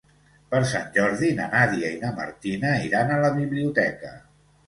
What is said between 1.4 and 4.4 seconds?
Nàdia i na Martina iran a la biblioteca.